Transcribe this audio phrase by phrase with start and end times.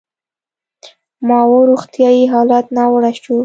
[1.17, 3.35] د ماوو روغتیايي حالت ناوړه شو.